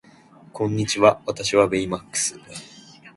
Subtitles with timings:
[0.51, 2.35] こんにちは私はベイマックス